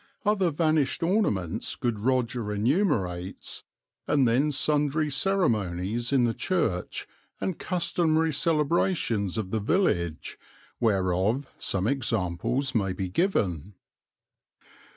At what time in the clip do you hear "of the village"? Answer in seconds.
9.37-10.39